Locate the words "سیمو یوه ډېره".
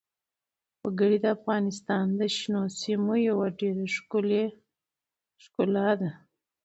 2.79-3.85